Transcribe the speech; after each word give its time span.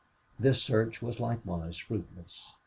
This 0.39 0.63
search 0.63 1.03
was 1.03 1.19
likewise 1.19 1.77
fruitless. 1.77 2.41